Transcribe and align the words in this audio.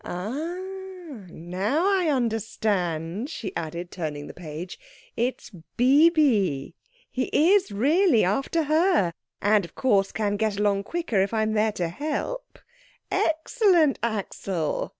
Ah, 0.03 0.55
now 1.29 1.85
I 1.85 2.07
understand," 2.07 3.29
she 3.29 3.55
added, 3.55 3.91
turning 3.91 4.25
the 4.25 4.33
page, 4.33 4.79
"it 5.15 5.43
is 5.43 5.51
Bibi 5.77 6.73
he 7.11 7.25
is 7.25 7.71
really 7.71 8.23
after 8.23 8.63
her, 8.63 9.13
and 9.43 9.63
of 9.63 9.75
course 9.75 10.11
can 10.11 10.37
get 10.37 10.57
along 10.57 10.85
quicker 10.85 11.21
if 11.21 11.35
I 11.35 11.43
am 11.43 11.53
there 11.53 11.71
to 11.73 11.89
help. 11.89 12.57
Excellent 13.11 13.99
Axel! 14.01 14.89